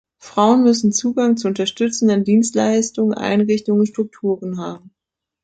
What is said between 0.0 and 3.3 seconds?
Frauen müssen Zugang zu unterstützenden Dienstleistungen,